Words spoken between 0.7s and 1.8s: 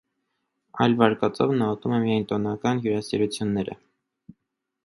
Այլ վարկածով նա